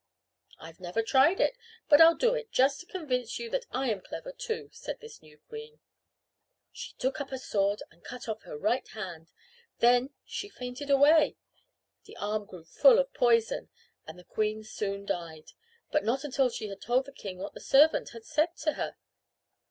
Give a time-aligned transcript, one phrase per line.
[0.59, 1.55] "I've never tried it,
[1.87, 5.21] but I'll do it just to convince you that I am clever too," said this
[5.21, 5.79] new queen.
[6.71, 9.27] She took up a sword and cut off her right hand.
[9.77, 11.37] Then she fainted away.
[12.05, 13.69] The arm grew full of poison
[14.07, 15.51] and the queen soon died,
[15.91, 18.97] but not until she had told the king what the servant had said to her.